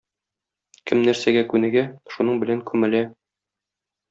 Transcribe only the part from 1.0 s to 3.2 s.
нәрсәгә күнегә— шуның белән күмелә.